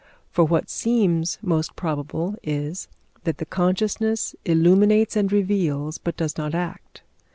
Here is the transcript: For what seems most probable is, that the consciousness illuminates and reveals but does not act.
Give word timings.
For 0.31 0.43
what 0.45 0.67
seems 0.71 1.37
most 1.43 1.75
probable 1.75 2.35
is, 2.41 2.87
that 3.23 3.37
the 3.37 3.45
consciousness 3.45 4.33
illuminates 4.45 5.15
and 5.15 5.31
reveals 5.31 5.99
but 5.99 6.17
does 6.17 6.39
not 6.39 6.55
act. 6.55 7.03